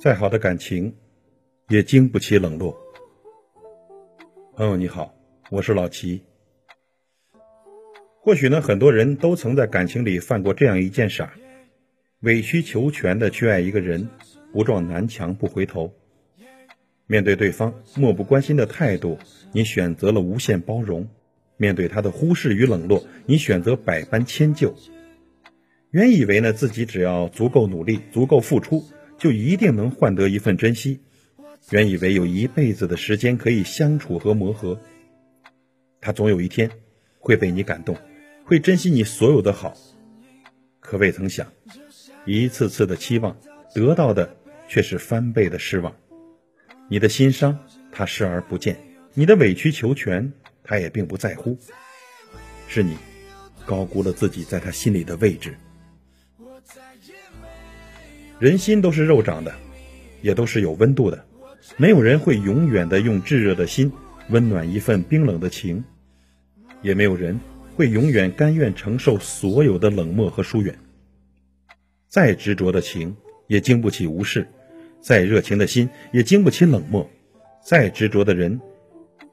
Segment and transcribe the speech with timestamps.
[0.00, 0.94] 再好的感情，
[1.68, 2.76] 也经不起冷落。
[4.54, 5.14] 朋友你好，
[5.50, 6.22] 我是老齐。
[8.20, 11.32] 或许呢，很多人都曾在感情里犯过这样一件傻：
[12.20, 14.08] 委曲求全的去爱一个人，
[14.52, 15.92] 不撞南墙不回头。
[17.06, 19.18] 面对对方漠不关心的态度，
[19.52, 21.04] 你选择了无限包容；
[21.56, 24.74] 面对他的忽视与冷落，你选择百般迁就。
[25.90, 28.84] 原以为呢，自己只要足够努力、足够付出。
[29.18, 31.00] 就一定能换得一份珍惜。
[31.70, 34.80] 原以为有一辈子的时间可以相处和磨合，
[36.00, 36.70] 他总有一天
[37.18, 37.96] 会被你感动，
[38.44, 39.74] 会珍惜你所有的好。
[40.78, 41.52] 可未曾想，
[42.24, 43.36] 一次次的期望
[43.74, 44.36] 得到的
[44.68, 45.96] 却是翻倍的失望。
[46.88, 47.58] 你的心伤，
[47.90, 48.76] 他视而不见；
[49.14, 50.32] 你的委曲求全，
[50.62, 51.58] 他也并不在乎。
[52.68, 52.96] 是你
[53.66, 55.56] 高估了自己在他心里的位置。
[58.38, 59.52] 人心都是肉长的，
[60.22, 61.24] 也都是有温度的。
[61.76, 63.90] 没有人会永远的用炙热的心
[64.30, 65.82] 温暖一份冰冷的情，
[66.80, 67.38] 也没有人
[67.74, 70.78] 会永远甘愿承受所有的冷漠和疏远。
[72.06, 73.16] 再执着的情
[73.48, 74.46] 也经不起无视，
[75.00, 77.10] 再热情的心也经不起冷漠，
[77.60, 78.60] 再执着的人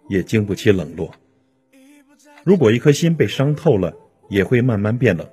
[0.10, 1.14] 也经不起冷落。
[2.44, 3.94] 如果一颗心被伤透了，
[4.30, 5.28] 也会慢慢变冷。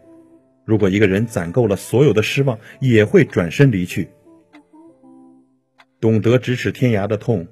[0.65, 4.09] 如果一个人攒够了所有的失望，也会转身离去。
[6.01, 7.47] 懂得咫尺天涯的痛，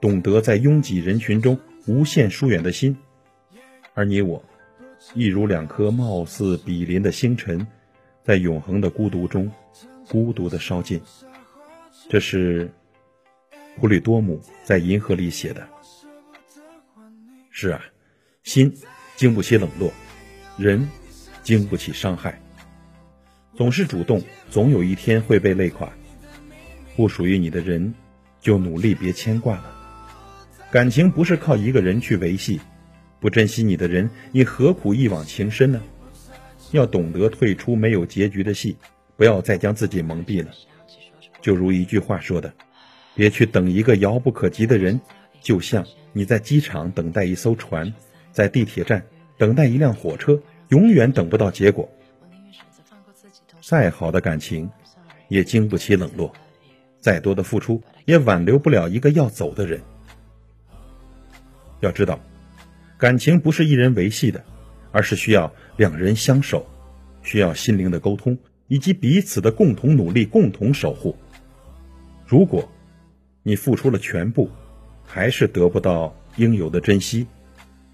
[0.00, 2.96] 懂得在拥挤人群中无限疏远的心，
[3.94, 4.44] 而你我，
[5.14, 7.66] 亦如两颗貌似比邻的星辰，
[8.24, 9.50] 在永恒的孤独中，
[10.08, 11.00] 孤独的烧尽。
[12.08, 12.70] 这是
[13.76, 15.68] 普吕多姆在银河里写的。
[17.50, 17.80] 是啊，
[18.42, 18.74] 心
[19.14, 19.92] 经不起冷落，
[20.56, 20.88] 人。
[21.42, 22.40] 经不起伤害，
[23.56, 25.92] 总是主动，总有一天会被累垮。
[26.96, 27.94] 不属于你的人，
[28.40, 29.78] 就努力别牵挂了。
[30.70, 32.60] 感情不是靠一个人去维系，
[33.18, 35.82] 不珍惜你的人，你何苦一往情深呢？
[36.70, 38.76] 要懂得退出没有结局的戏，
[39.16, 40.50] 不要再将自己蒙蔽了。
[41.40, 42.54] 就如一句话说的
[43.16, 45.00] ：“别去等一个遥不可及的人，
[45.40, 47.92] 就像你在机场等待一艘船，
[48.30, 49.04] 在地铁站
[49.36, 50.40] 等待一辆火车。”
[50.72, 51.86] 永远等不到结果。
[53.60, 54.70] 再好的感情，
[55.28, 56.32] 也经不起冷落；
[56.98, 59.78] 再多的付出，也挽留不了一个要走的人。
[61.80, 62.18] 要知道，
[62.96, 64.42] 感情不是一人维系的，
[64.92, 66.64] 而是需要两人相守，
[67.22, 68.38] 需要心灵的沟通，
[68.68, 71.14] 以及彼此的共同努力、共同守护。
[72.26, 72.66] 如果
[73.42, 74.48] 你付出了全部，
[75.04, 77.26] 还是得不到应有的珍惜，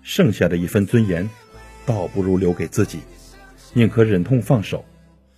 [0.01, 1.29] 剩下的一分尊严。
[1.89, 3.01] 倒不如留给自己，
[3.73, 4.85] 宁可忍痛放手，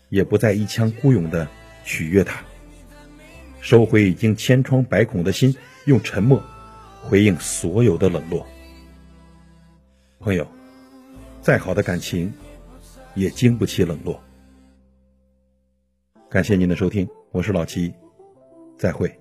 [0.08, 1.46] 也不再一腔孤勇的
[1.84, 2.42] 取悦他。
[3.60, 6.42] 收回已经千疮百孔的心，用沉默
[7.04, 8.44] 回应所有的冷落。
[10.18, 10.44] 朋友，
[11.40, 12.32] 再好的感情，
[13.14, 14.20] 也经不起冷落。
[16.28, 17.94] 感谢您的收听，我是老齐，
[18.76, 19.19] 再会。